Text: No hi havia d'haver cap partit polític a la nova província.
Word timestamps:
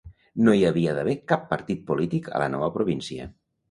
No 0.47 0.55
hi 0.59 0.63
havia 0.69 0.95
d'haver 1.01 1.15
cap 1.33 1.45
partit 1.53 1.87
polític 1.93 2.35
a 2.37 2.45
la 2.47 2.53
nova 2.59 2.75
província. 2.81 3.35